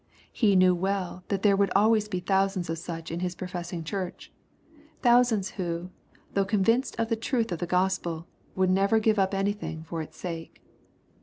[0.33, 4.33] He knew well that there would always be thousands of such in His professing Church,—
[5.03, 5.91] thousands who,
[6.33, 8.25] though con vinced of the truth of the Gospel,
[8.55, 10.63] would never give up anything for its sake.